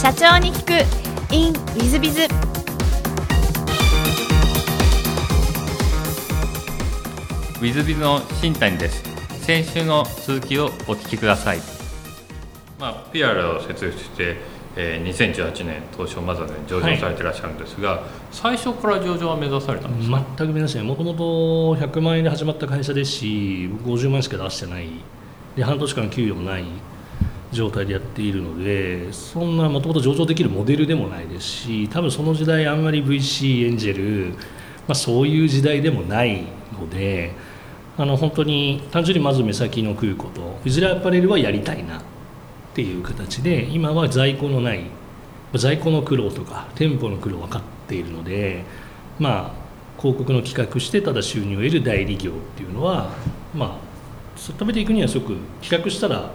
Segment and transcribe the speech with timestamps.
[0.00, 0.72] 社長に聞く。
[1.34, 9.02] In ウィズビズウィズビズの新谷です。
[9.44, 11.58] 先週の続きをお聞きください。
[12.78, 14.36] まあ PR を設立して
[14.76, 20.22] えー、2018年東証マザーで上場されてらっしゃるんですが、はい、最初から上場は目指されたんですか？
[20.38, 20.86] 全く目指してない。
[20.86, 24.88] もともと100万円で始まった会社ですし僕50万円しか出してない。
[25.56, 26.64] で半年間給与もない
[27.50, 34.36] 状態でやっているのでそんなもともと上場できるモデルでもないですし多分その時代あんまり VC エンジェル、ま
[34.88, 37.32] あ、そういう時代でもないので
[37.96, 42.02] あの本当に単純にまず目先の食うこといずれアパレルはやりたいなっ
[42.74, 44.82] ていう形で今は在庫のない
[45.54, 48.64] 在庫の苦労とか店舗の苦労分かっているので
[49.20, 53.10] まあ広告の企画してただ収入を得る代理業っていうのは
[53.54, 53.88] まあ
[54.36, 56.30] 食べていくにはすごく企画したら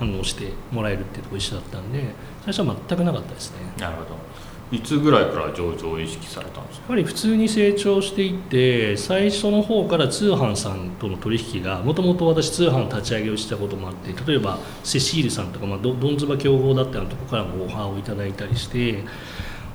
[0.00, 2.02] 反応してもらえるっていうところ一緒だったんで
[2.44, 3.58] 最初は全くなかったですね。
[3.78, 4.30] なるほど。
[4.72, 6.82] いつぐらいから上場を意識されたんですか？
[6.82, 19.02] やっぱり普通に成長していって最初の方から通販さんとの取引がもともと私通販立ち上げをしたこともあって例えばセシールさんとか、まあ、どんずば競合だったようなところからもオファーをいただいたりして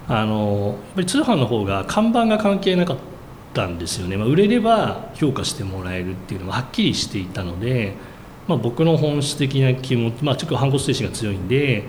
[0.08, 2.98] あのやっぱり通販の方が看板が関係なかっ
[3.54, 7.96] たんですよね、まあ、売れれば評価してもらえるっていうのがはっきりしていたので、
[8.48, 11.84] まあ、僕の本質的な気持ち、まあ、ちょっと反骨精神が強いんで、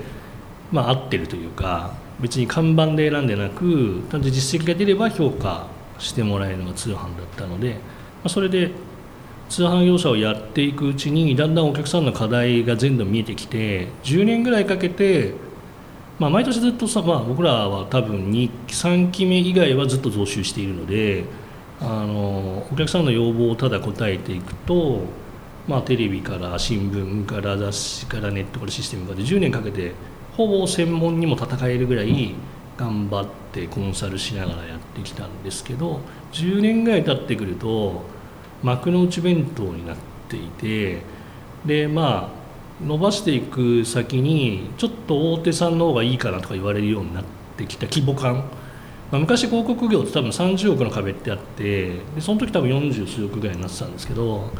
[0.72, 7.80] まあ、合ってるというか別に看板で選んでなく単純に実績が出れば評価してもらえるのが通販だったので、ま
[8.24, 8.70] あ、それで
[9.48, 15.34] 通販業者をやっていくうちにだんだんお客さんの課題が全部見えてきて10年ぐらいかけて、
[16.18, 21.24] まあ、毎年ずっとさ、まあ、僕らは多分3期目以外はずっと増収しているので
[21.80, 25.02] あのお客さんの要望をただ答えていくと、
[25.66, 29.92] まあ、テレビから新聞から雑誌からネットからシステムからで10年かけて
[30.36, 32.34] ほぼ専門にも戦えるぐらい
[32.76, 36.00] 頑張ってコンサルしながらやってきたんですけど
[36.32, 38.02] 10年ぐらい経ってくると
[38.62, 39.96] 幕の内弁当になっ
[40.28, 41.02] ていて
[41.64, 42.46] でまあ
[42.84, 47.24] 伸ばしていく先にちょっと大手さんの方がいいかなとか言われるようになっ
[47.56, 48.44] てきた規模感、
[49.10, 54.50] まあ、昔広告業って多分30億の壁ってあってでその時多分40数億ぐらいになってたんですけど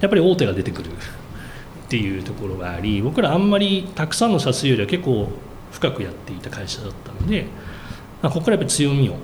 [0.00, 5.30] やっぱり大手が出てくる っていうところがあり僕らあんまりたくさんの社数よりは結構
[5.72, 7.46] 深くやっていた会社だったので、
[8.22, 9.16] まあ、ここからやっぱり強みを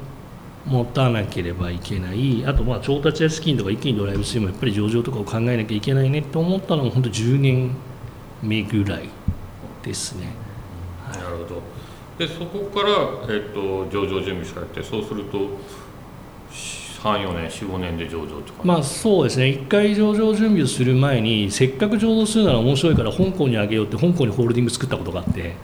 [0.66, 2.44] 持たなければいけない。
[2.46, 7.70] あとまあ調達や資金とか一気にドライブスルーもやっぱり上場とかを考えなきゃいけないねと思ったのも本当10年
[8.42, 9.08] 目ぐらい
[9.82, 10.34] ですね。
[11.08, 11.62] なるほど。
[12.20, 12.90] でそこから、
[13.34, 15.38] えーと上場準備されてそうすると
[17.02, 19.46] 34年45年で上場とかまあそうですね。
[19.46, 25.54] 1回上場準備をする前にせっかく上場するなら面白いから香港にあげようって香港にホールディング作ったことがあって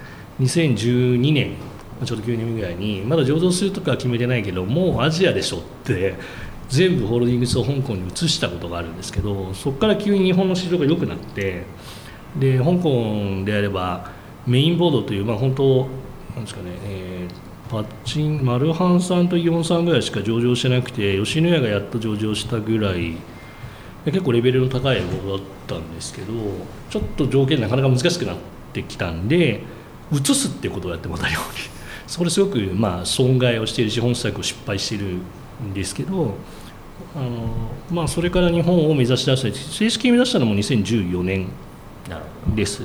[0.40, 1.56] 2012年
[2.06, 6.14] ちょうど9年ぐらいにまだ上場するとかは決めてないけどもうアジアでしょって
[6.70, 11.64] 全部ホールディングスを香港に移したことがあるんですけどそこから急に日本の市場が良くなって
[12.38, 14.10] で香港であれば
[14.46, 15.86] メインボードというまあ本当
[16.36, 23.16] なんですかね、えーパッチンマルハンさんとイオンさんぐらいしか上場してなくて吉野家がやっと上場したぐらい
[24.04, 26.32] 結構レベルの高いものだったんですけど
[26.91, 28.36] ちょっと条件なかなか難しくなっ
[28.72, 29.62] てきたんで
[30.12, 31.58] 移すっていうことをやってまたように
[32.06, 35.06] それすごくまあ損害をしているし本作を失敗している
[35.64, 36.36] んですけど
[37.16, 41.48] あの、まあ、それから日本を目指し出した正式に目指したのも2014年
[42.54, 42.84] です。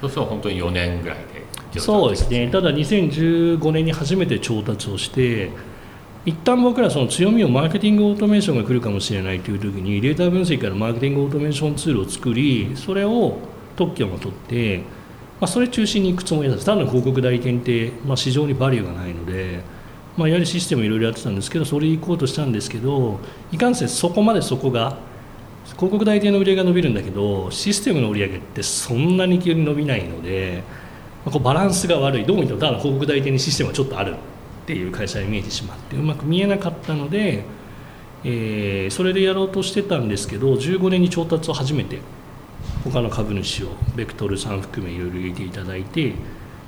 [0.00, 1.35] そうすると本当に4年ぐらいで
[1.80, 5.50] そうですねただ2015年に初めて調達をして
[6.26, 13.38] 一旦僕らその強みをマーケティングオートメーションが来るかもしれないという時にデータ分析からマーケティングオートメーションツールを作りそれを
[13.76, 14.84] 特許も取って、ま
[15.42, 19.62] あ、それ中心にいくつもりなんです単なる広告代理店って、まあ、市場にバリューがないので、
[20.16, 23.20] まあ、やはりシステムいろいろやってたんですけどそれ行こうとしたんですけど
[23.52, 24.98] いかんせんそこまでそこが
[25.76, 30.64] 広告代理店の売り上げが伸びるんだけどシステムの売り上げってそんなに急に伸びないので。
[31.30, 32.24] こうバランスが悪い。
[32.24, 34.16] どう見てもただ広告代理店にシステムがちょっとあるっ
[34.66, 37.44] ていう会社に見えてしまってうまく見えなかったので、
[38.24, 42.00] えー、それでやろうとしてたんですけど15年に調達を始めて
[42.82, 46.14] 他の株主をベクトルさん含めいろいろ入れていただいて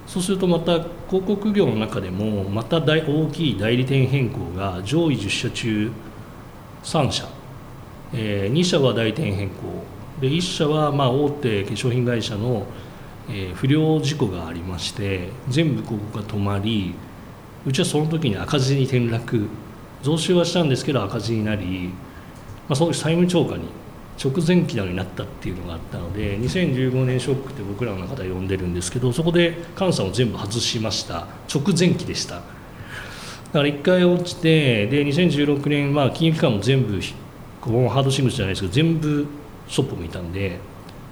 [0.06, 0.75] そうするとまた
[1.08, 5.90] 広告業の中でもまた大大きい代理店変更が上位10社中
[6.84, 7.28] 3社、
[8.14, 9.54] えー、2社は代理店変更。
[10.20, 12.66] で1社はまあ大手化粧品会社の
[13.28, 16.94] えー、不良事故がありまして全部ここが止まり
[17.66, 19.48] うちはその時に赤字に転落。
[20.02, 21.88] 増収はしたんですけど赤字になり、
[22.69, 23.64] まあ、その時債務超過に
[24.22, 31.26] 直前期なのになったっていうのがあったので2015年ショックって僕らの中では呼んでるんですけどそこで監査を全部外しました。
[31.52, 32.36] 直前期でした。
[32.36, 32.48] だか
[33.60, 37.00] ら1回落ちてで2016年まあ金融機関も全部
[37.60, 39.26] このハードシングルじゃないですけど全部
[39.69, 40.58] ストップ向いたんで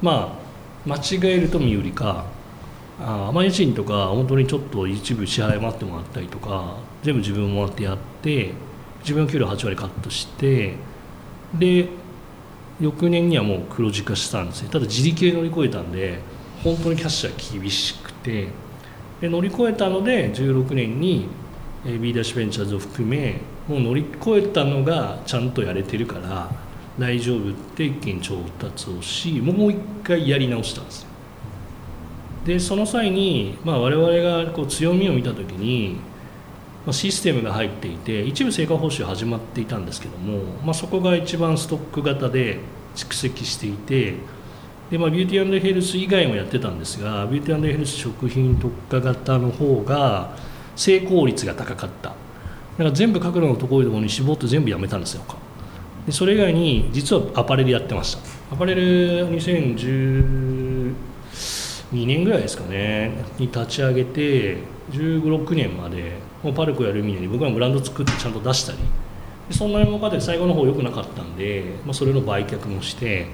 [0.02, 0.45] まあ
[0.86, 2.26] 間違えると身売りか
[3.00, 8.52] あまあ家賃とか本当にちょっと一部支払い待ってもらったりとか全部自分もらってやって
[9.00, 10.74] 自分の給料8割カットして
[11.54, 11.88] で
[12.80, 14.68] 翌年にはもう黒字化したんですね。
[14.70, 16.20] ただ自力で乗り越えたんで
[16.62, 18.48] 本当にキャッシュは厳しくて
[19.20, 21.28] で乗り越えたので16年に
[21.84, 26.50] B ダッシュベンチャーズを含めもう乗り越えたのがちゃんとやれてるから
[26.98, 31.08] 大丈夫って一件調達をしもう一回やり直したんですよ。
[32.46, 35.96] でその際に、まあ、我々がこう強みを見た時に、
[36.86, 42.60] まあ、システムが入っていて一部成果報酬始まっていたんですけども、まあ、そこが一番ストック型で
[42.94, 44.14] 蓄積していて
[44.90, 50.36] で、まあ、ビューティーヘルス以外もやってたんですがビューティーヘルス食品特化型の方が
[50.76, 52.10] 成功率が高かった。
[52.10, 52.14] だ
[52.84, 55.24] から全部確度のところに絞って全部やめたんですよ
[56.06, 58.20] でそれ以外に実はアパレルやってました。
[58.54, 60.94] アパレル2012
[61.92, 63.10] 年ぐらいですかね。
[63.38, 64.58] に立ち上げて
[64.92, 66.12] 1 5 6年まで
[66.42, 68.78] もうパルコやルミネに僕らブランド作ってちゃんと出したり。
[69.50, 73.26] そんなにもかで最後の方良くなかったんで、まあ、それの売却もして。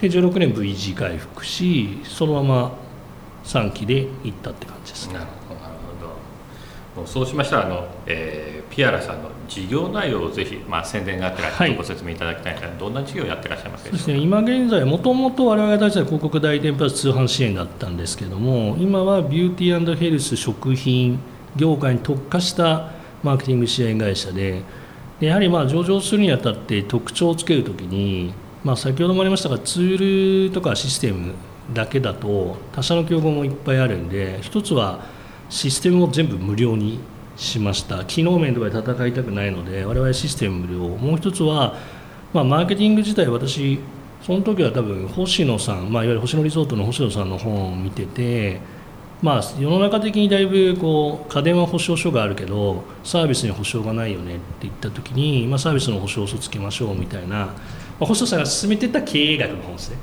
[0.00, 2.78] で16年 V 字回復しそのまま
[3.44, 5.06] 3期で行ったって感じです。
[5.12, 5.55] なるほどなるほど。
[7.04, 13.90] そうしましたらあの、えー、ピアラさんの事業内容をぜひ、まあ、宣伝があったらご説明いただきたいんですが、はい、どんな事業をやってらっしゃいますか？
[13.90, 14.18] そうですね。
[14.18, 21.18] 今現在もともと我々が出した広告代理店プラス通販支援だったんですけども今はビューティーヘルス食品
[21.56, 22.90] 業界に特化した
[23.22, 24.62] マーケティング支援会社で
[25.20, 31.34] やはりまあ上場するにあたって特徴をつけるときに、まあ、先ほどもありましたがツールとかシステム
[31.72, 35.00] だけだと他社の競合もいっぱいあるんで一つは
[35.48, 37.00] システムを全部無料に
[37.36, 38.04] しました。
[38.04, 41.74] 機能面とかで戦いたくないので我々システム無料もう一つは、
[42.32, 43.78] まあ、マーケティング自体私
[44.22, 48.60] その時は多分星野さん、まあ、いわゆる星野リゾートの星野さんの本を見てて
[49.22, 57.54] まあ、世の中的にだいぶこう家電は保証書があるけどサービスに保証がないよねって言った時に、まあ、サービスの保証をつけましょうみたいな、ま
[58.02, 59.96] あ、星野さんが進めてた経営学の本ですね。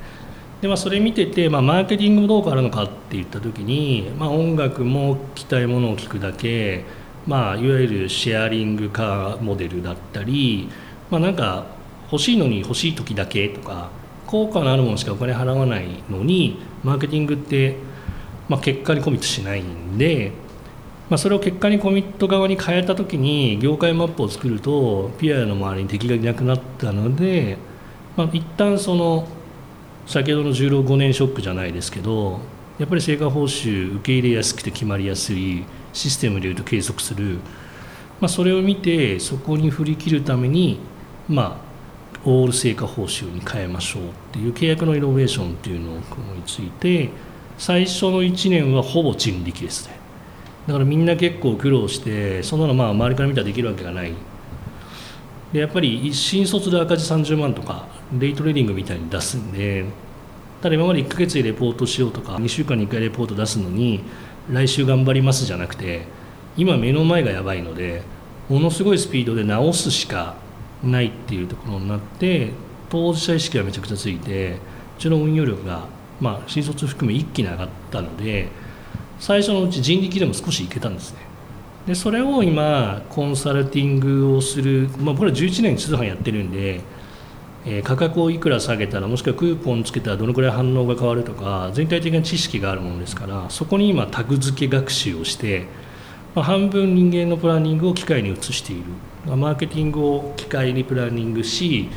[0.64, 6.86] で、まあ、それ見てて、まあ、マーケティングもどうかあるのかって言った時に、まあ、音楽も聞きたいものを聞くだけ、
[7.28, 10.70] まあ、いわゆるシェアリングカーモデルだったり、
[11.12, 11.66] まあ、なんか
[12.10, 13.90] 欲しいのに欲しい時だけとか
[14.26, 17.76] 効果のあるものしかお金払わないのにマーケティングって
[18.50, 20.32] まあ、結果にコミットしないんで、
[21.10, 27.58] まあ、それを結果にコミット側に変えた時に業界マップを作るとピアノの周りに敵がいなくなったので、
[28.16, 29.28] まあ、一旦その
[30.06, 32.40] 先ほどの165年ショックじゃないですけど
[32.80, 35.64] やっぱり成果報酬受け入れやすくて決まりやすい
[35.94, 37.38] システムでいうと計測する、
[38.20, 40.80] まあ、それを見てそこに振り切るために
[41.28, 41.74] まあ
[42.26, 46.04] オール成果報酬に変えましょうっていう契約のイノベーションっていうのを思い
[46.46, 47.10] ついて
[47.58, 50.00] 最初の1年はほぼ人力ですね。
[50.68, 54.14] だからみんな結構苦労してそんなのまあ周りから見たらできるわけがない。
[55.54, 59.86] でやっぱり新卒で赤字30万とかデイトレーディングみたいに出すんで
[60.62, 64.04] ただ今まで1ヶ月でレポートしようとか2週間に1回レポート出すのに
[64.52, 66.06] 来週頑張りますじゃなくて
[66.58, 68.02] 今目の前がやばいので
[68.50, 70.36] ものすごいスピードで直すしか
[70.84, 72.52] ないっていうところになって
[72.90, 74.58] 当事者意識がめちゃくちゃついて
[74.98, 75.88] うちの運用力が
[76.24, 78.48] まあ、新卒含め一気に上がったので
[79.20, 81.33] 最初のうち人力でも少しいけたんですね。
[81.88, 86.82] でそれを今コンサルティングをする、まあ、これは11年通販やってるんで、
[87.66, 95.66] えー、価格をいくら下げたらもしくはクーポンつけたらどのくらい反応が変わるとか全体的な知識があるものですからそこに今タグ付け学習をして、
[96.36, 98.84] まあ、半分人間のプランニングを機械に移している。
[99.26, 101.90] マーケティングを機械にプランニングし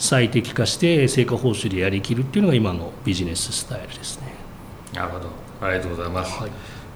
[0.00, 4.34] 最適化して成果報酬でやりきるっていうのが今のビジネススタイルですね。
[4.92, 5.28] なるほど。
[5.62, 6.50] ありがとうございます、はい、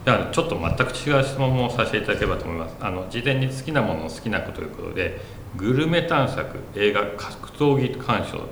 [0.07, 2.77] ではちょっと全く違う質問もさせていただければと思います。
[2.81, 5.21] あの事前に好きなものを好きなことということで
[5.57, 8.43] グルメ探索映画格闘技鑑賞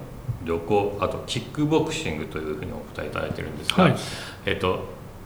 [0.44, 3.96] 旅行あとキックボクシングというふうにお答えいただいてるんですが、はい、
[4.46, 4.80] えっと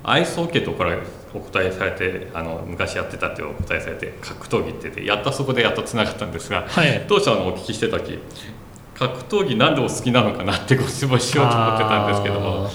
[0.04, 0.98] アイスホッケーとこれ
[1.32, 8.18] お答えされてあの昔やってたってお答えされて格闘技っててやったそこでやっとつながったんですが、はい、当初のお聞きしてた時
[8.94, 12.68] 格闘技何でお好きなのかなってご質問しようと思ってたんですけども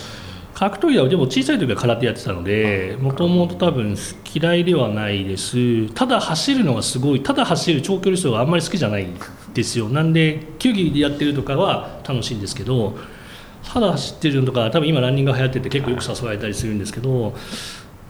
[0.63, 3.97] 格闘技はでも小さい時は空手やってたのでもともと多分
[4.33, 5.93] 嫌いではないです。
[5.93, 9.07] ただ走るのがすごいただ走る長距離走はあんまり好きじゃない
[9.53, 9.89] ですよ。
[9.89, 12.97] なんで球技でやってるとかは楽しいんですけど
[13.73, 17.35] ただ走ってるのとか多分今ランニングが流行ってて結構よく誘われたりするんですけど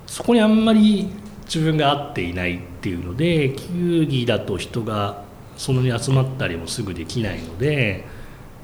[0.06, 1.10] そこにあんまり
[1.46, 5.24] 自分が合っていないっていうので球技だと人が
[5.58, 8.06] そんなに集まったりもすぐできないので、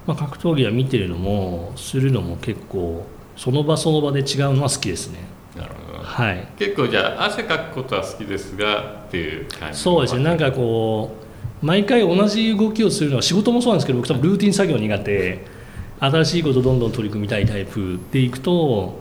[0.05, 3.07] まあ、格闘技は見てるのもするのも結構
[3.39, 5.19] その場その場で違うのは好きですね。
[5.55, 5.99] なるほど。
[6.03, 10.23] はい、結構じゃあ汗かくことは好きですがっていう感じそうですね。
[10.25, 11.15] なんかこ
[11.63, 15.59] う毎回同じ動きをするのは仕事もそうなんですけど僕多分ルーティン作業苦手。
[16.01, 18.99] 新しいことをどんどん取り組みたいタイプでいくと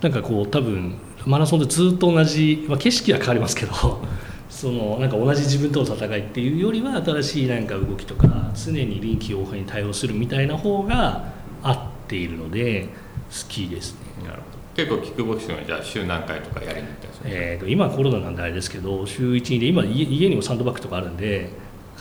[0.00, 3.72] なんかこう多分マラソンでずっと同じ、まあ、景色は変わりますけど
[4.50, 11.26] そのなんか同じ自分との戦いっていうよりは新しいなんか動きとか常に臨機応変に対応するみたいな方が
[11.62, 12.88] 合っているので好
[13.48, 14.00] きですね。
[14.24, 14.58] なるほど。
[14.76, 21.50] 結構キックボクシングはじゃあ週何回とかやりに行ったんですねえー、と今はコロナなんであれですけど週12で今家家にもサンドバッグとかあるんで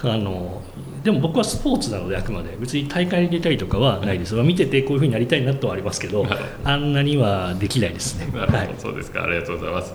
[0.04, 0.62] あの
[1.04, 6.24] でも僕はスポーツなのであくまで別に大会に出たりとかはないです、まあ見ててこういうふうになりたいなとはありますけど
[6.64, 8.28] あんなにはできないですね。
[8.28, 8.76] なるほど、はい。
[8.78, 9.24] そうですか。
[9.24, 9.94] ありがとうございます、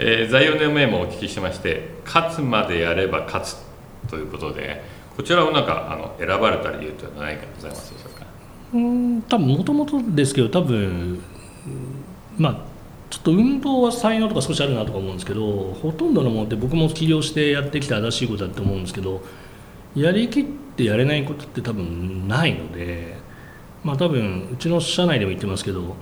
[0.00, 3.56] えー、座右の銘もお聞きしまして勝つまでやれば勝つ
[4.10, 4.82] ということで
[5.16, 8.13] こちらをなんかあの選ばれた理由というのは何かございますでしょうか？
[8.74, 11.22] うん多分もともとですけど多分
[12.36, 12.58] まあ
[13.08, 19.22] ちょっと運動は才能とか少しあるなとか思うんですけどほとんどのものって僕も起業してやってきた新しいことだと思うんですけど
[19.94, 23.16] やりきってやれないことって多分ないので
[23.84, 25.94] まあ多分うちの社内でも言ってますけど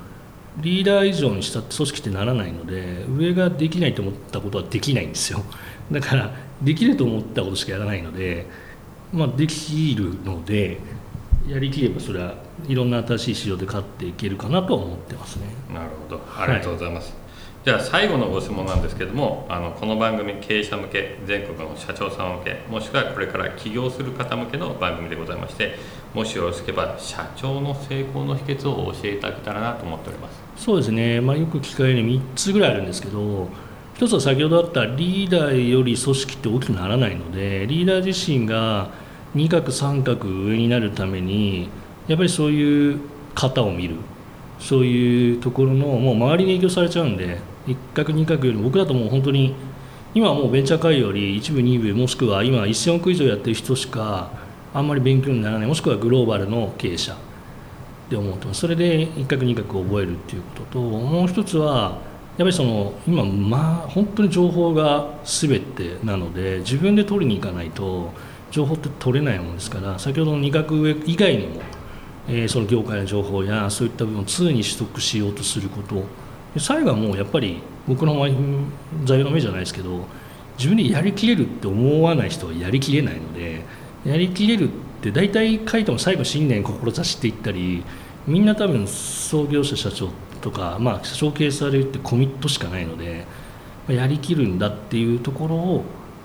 [0.59, 5.45] リーダー以上にした組織ってならないので上ができないと思ったことはできないんですよ。
[5.91, 8.47] だからできると思ったことしかやらないので
[9.12, 10.79] まあできるので
[11.49, 12.35] やりきればそれは
[12.68, 15.47] いろんな新しい市場で勝っていけるかなとは思ってますね。
[15.73, 16.21] なるほど。
[16.37, 17.14] ありがとうございます、
[17.64, 25.76] じゃあ最後のご質問なんですけどもあのこの番組経営者向け全国の社長さん向けもしくはこれから起業する方向けの番組でございまして
[26.12, 30.42] もしよろしければ社長の成功の秘訣を教えていただけたらなと思っております。
[30.56, 33.49] そうですね、まあ、よく聞かれるように3つぐらいあるんですけど
[33.94, 38.90] 一つは先ほどあったリーダーより組織って大きくならないのでリーダー自身が
[39.37, 41.68] 2角3角上になるために
[42.09, 43.00] やっぱりそういう
[43.35, 43.97] 型を見る。
[44.59, 49.56] そういうところのもう周りに影響されちゃうんで1角2角より僕だともう本当に
[50.14, 54.30] 今はもうベンチャー会より一部二部もしくは今1000億以上やってる人しか
[54.73, 57.12] あんまり勉強にならないもしくはグローバルの経営者。
[57.12, 57.16] っ
[58.12, 58.61] て思ってます。
[58.61, 61.99] それで一角二角覚えるっていうことともう一つは
[62.37, 68.11] やっぱりその今まあ本当に情報が全てなので自分で取りに行かないと
[68.50, 71.61] 情報って取れないものですから先ほどの二角上以外にも、
[72.29, 76.05] えーその業界の情報やそういった部分を常に取得しようとすること
[76.59, 78.14] 最後はもうやっぱり僕の
[79.05, 80.07] 座右の銘じゃないですけど
[80.57, 83.62] 自分でやりきれるって思わない人はやりきれないので
[84.05, 87.85] やりきれるって大体書いても最後信念志していったり
[88.26, 90.11] みんな多分創業者社長
[90.41, 93.26] とか、まあ、承継されるってコミットしかないので
[93.88, 95.85] まやりきるんだっていうところを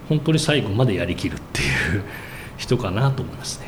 [0.09, 1.65] 本当に最後までやりきるってい
[1.97, 2.03] う
[2.57, 3.66] 人かなと思いますね。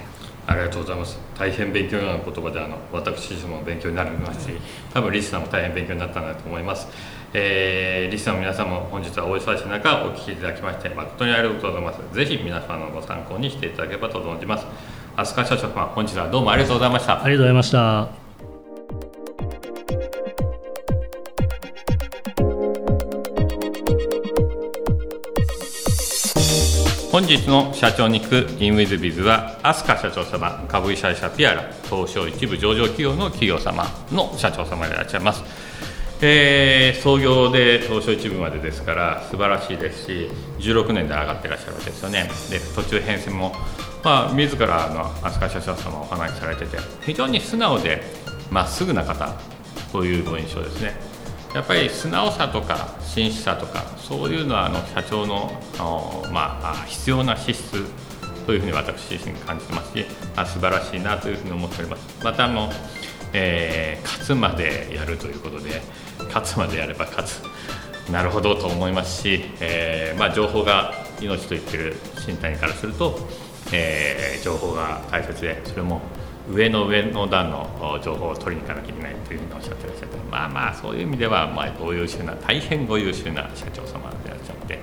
[0.50, 1.20] ありがとうございます。
[1.38, 4.54] 大変勉強になる言葉であの私自身も勉強になりますし
[4.92, 6.88] 多分リスナーも大変勉強になったなと思います、
[7.34, 12.16] えーリスナーの皆さんも本日はお忙しい中お聞きいただきまして誠にありがとうございます。
[12.16, 14.66] ぜひ皆様のご参考にしていただければと存じます。
[15.16, 17.24] 飛鳥社長様本日はどうもありがとうございました。
[17.24, 18.19] ありがとうございました。
[27.20, 35.44] 本日の社長に聞く in with biz は飛鳥社長様株式会社ピアラ東証一部上場企業の企業様の社長様でいらっしゃいます、
[36.22, 42.30] えー創業で東証一部までですから素晴らしいですし16年で上がってらっしゃるわけですよね。
[42.50, 43.52] で途中変遷も
[44.02, 48.02] まあ自らの飛鳥社長様お話しされてて非常に素直で
[48.50, 49.30] まっすぐな方
[49.92, 51.09] というご印象ですね。
[51.54, 57.86] やっぱり素直さとか真摯さとかそういうのはあの社長のあの、まあ、必要な資質
[58.46, 62.24] というふうに私自身感じてますしあ素晴らしいなというふうに思っております。
[62.24, 62.70] またあの、
[63.34, 65.82] えー勝つまでやるということで
[66.28, 67.42] 勝つまでやれば勝つ。
[68.12, 73.20] なるほどと思いますし、えーまあ、情報が命と言ってる新谷からすると、
[73.72, 76.02] えー情報が大切でそれも
[76.52, 84.80] 上の上の段の情報を取りに行かなきゃいけないというふうにおっしゃってらっしゃってまあまあそういう意味では、まあ、ご優秀な大変ご優秀な社長様でいらっしゃって、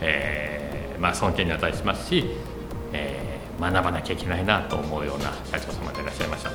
[0.00, 2.24] えーまあ、尊敬に値しますし、
[2.92, 6.50] えー学ばなきゃいけないなと思うような社長様でいらっしゃいました。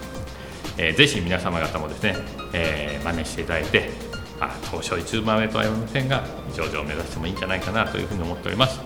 [0.79, 2.15] えーぜひ皆様方もですね、
[2.51, 3.91] えー真似していただいて
[4.39, 6.23] あ東証一番目とは言いませんが
[6.55, 8.79] 上場を目指してもいいんじゃないかなというふうに思っております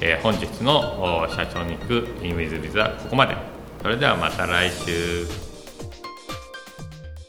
[0.00, 3.34] えー、本日の社長に行くインウィズビズはここまで
[3.86, 5.26] それではまた来週。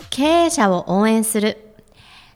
[0.10, 1.76] 経営者を応援する。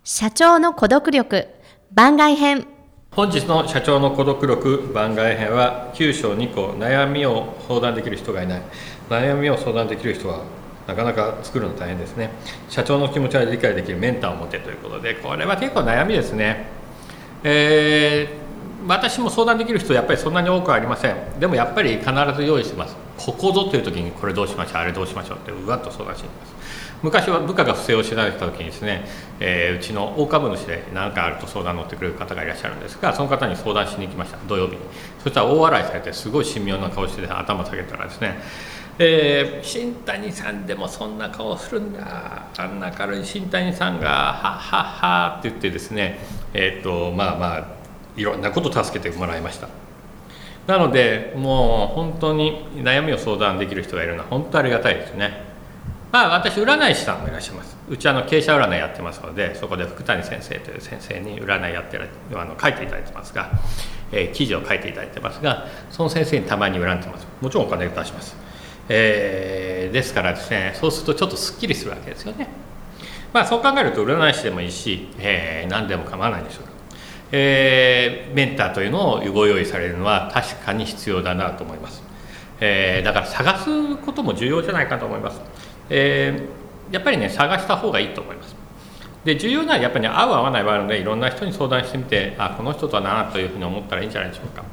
[0.04, 1.48] 社長の孤独力。
[1.92, 2.68] 番外編。
[3.16, 4.92] 本日の社長の孤独力。
[4.94, 8.62] 番外編は9章2個悩みを相談できる人がいない。
[9.10, 10.44] 悩みを相談できる人は
[10.86, 12.30] なかなか作るの大変ですね。
[12.70, 16.68] 社長の気持ちは理解できるメンターを持てということでこれは結構悩みですね。
[17.44, 21.40] えー、私も相談できる人やっぱりそんなに多くありません。
[21.40, 26.54] でもやっぱり必ず用意してますここぞという時にこれどうしましょうあれどうしましょうってうわっと相談してます。
[27.04, 29.06] 昔は部下が不正を知られた時にですね、
[29.40, 34.38] えー、うちの大株主で何かあると相談乗ってくれる方がいらっしゃるんですがその方に相談しに行きました。
[34.48, 34.80] 土曜日に。
[35.24, 38.40] そしたら大笑いされてすごい神妙な顔して、頭下げたらですね
[39.00, 42.46] えー、新谷さんでもそんな顔するんだ。
[42.56, 46.20] あんな明るい新谷さんが「はっはっは」って言ってですね
[46.54, 47.66] えっ、とまあまあ
[48.16, 49.81] いろんなこと助けてもらいました。
[50.68, 55.50] なのでもう本当に悩みを相談できる人がいるのは本当ありがたいですね。
[56.12, 57.78] まあ私占い師さんもいらっしゃいます。
[57.90, 63.52] うちあの経営者占いやってますのでそこで福谷先生という先生に占いやってるあの書いていただいてますが、
[64.12, 67.28] えー、記事を書いていただいてますがその先生にたまに占ってます。
[67.42, 68.36] もちろんお金出します。
[68.90, 72.48] えー、ですからですねそうするとちょっとすっきりするわけですよね。
[73.34, 76.81] まあそう考えると占い師でもいいし、えー、何でも構わないでしょう。
[77.32, 82.04] えー、メンターというのをご用意されるのは確かに必要だなと思います、
[82.60, 85.42] えー、だから探すことも重要じゃないかと思います、
[85.90, 88.56] えー、やっぱりね探した方がいいと思います。
[89.24, 94.64] で重要なのはやっぱり、ね、合う合わない場合あるのでいろんな人に相談してみてあこの人とはなというふうに思ったらいいんじゃないでしょうか。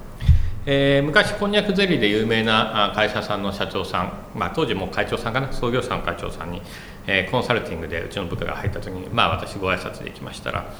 [0.71, 6.61] えー、昔こんにゃくゼリーで有名な会社さんの社長さん、まあ、当時も会長さんかな創業者の会長さんに、
[7.07, 10.71] えー、コンサルティングでうちの部下が入った時に、まあ、私ご挨拶で行きましたら、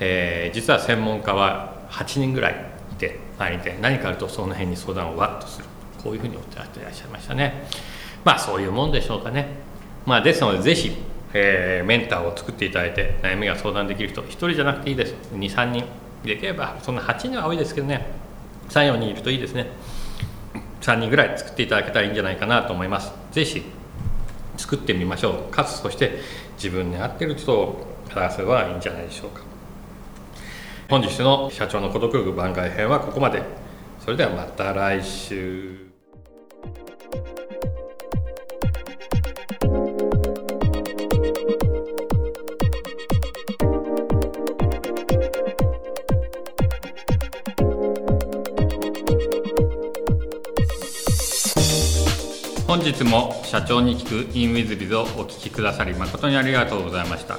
[0.00, 5.66] えー、実は専門家は8人ぐらいいて周りにいて何かあるとその辺に相談をわっとする。
[6.02, 7.66] こういうふうにおっしゃっていらっしゃいましたね。
[8.24, 9.48] まあそういうもんでしょうかね、
[10.04, 10.96] まあ、ですのでぜひ、
[11.32, 15.14] えー、メンターを作っていただいて悩みが相談できる人1人じゃなくていいです。
[15.32, 15.84] 23人
[16.24, 18.06] できればそんな8人は多いですけどね。
[18.68, 19.66] 34人いるといいですね。
[20.80, 23.12] 3人ぐらい作っていただけたらいいんじゃないかなと思います。
[23.32, 23.62] 是非
[24.56, 25.52] 作ってみましょう。
[25.52, 26.20] かつそして
[26.56, 29.55] 自分に合ってる人を探せばいいんじゃないでしょうか。
[30.88, 33.42] 本日の社長の孤独番外編はここまで。
[33.98, 35.86] それではまた来週。
[52.68, 57.38] 本日も社長に聞く in WizBiz をお聞きくださり誠にありがとうございました、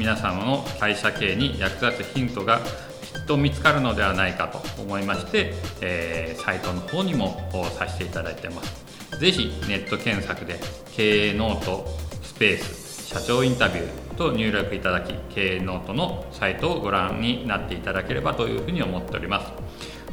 [0.00, 9.18] 皆様の会社経営に役立つヒントがきっと見つかるのではないかと思いまして、えー、サイトの方にもさせていただいてます。
[9.18, 10.58] ぜひネット検索で
[10.92, 11.86] 経営ノート
[12.22, 19.52] スペース社長インタビューと入力いただき経営ノートのサイトをご覧になっていただければというふうに思っております。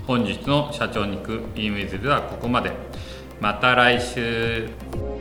[0.06, 2.74] 本日の社長に行く e メールではここまで。
[3.40, 5.17] また来週。